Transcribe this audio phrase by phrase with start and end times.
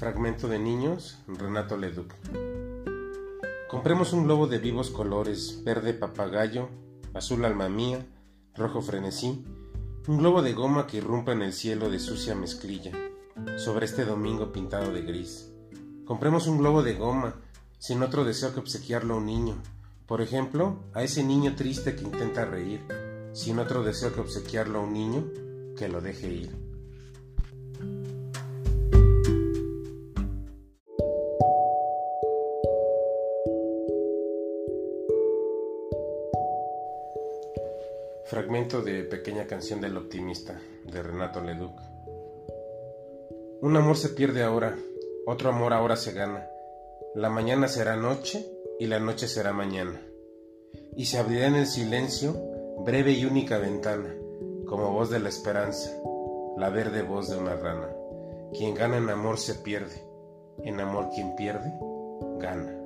[0.00, 2.14] Fragmento de niños, Renato Leduc.
[3.68, 6.70] Compremos un globo de vivos colores, verde papagayo,
[7.12, 8.06] azul alma mía,
[8.56, 9.44] rojo frenesí,
[10.08, 12.92] un globo de goma que irrumpa en el cielo de sucia mezclilla,
[13.58, 15.52] sobre este domingo pintado de gris.
[16.06, 17.34] Compremos un globo de goma,
[17.78, 19.56] sin otro deseo que obsequiarlo a un niño,
[20.06, 22.80] por ejemplo, a ese niño triste que intenta reír,
[23.34, 25.26] sin otro deseo que obsequiarlo a un niño
[25.76, 26.69] que lo deje ir.
[38.30, 41.76] Fragmento de Pequeña canción del optimista de Renato Leduc.
[43.60, 44.78] Un amor se pierde ahora,
[45.26, 46.46] otro amor ahora se gana.
[47.16, 48.46] La mañana será noche
[48.78, 50.00] y la noche será mañana.
[50.94, 52.36] Y se abrirá en el silencio
[52.84, 54.14] breve y única ventana,
[54.64, 55.90] como voz de la esperanza,
[56.56, 57.88] la verde voz de una rana.
[58.56, 60.04] Quien gana en amor se pierde,
[60.62, 61.72] en amor quien pierde,
[62.38, 62.79] gana.